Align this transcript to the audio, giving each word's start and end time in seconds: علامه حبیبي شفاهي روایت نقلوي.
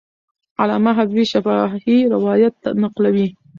علامه 0.61 0.91
حبیبي 0.97 1.23
شفاهي 1.31 1.97
روایت 2.13 2.57
نقلوي. 2.83 3.27